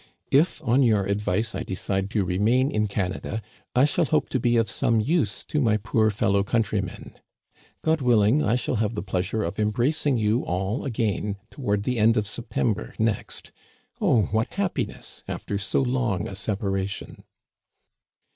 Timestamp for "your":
0.81-1.05